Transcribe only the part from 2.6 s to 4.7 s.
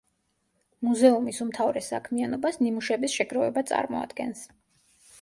ნიმუშების შეგროვება წარმოადგენს.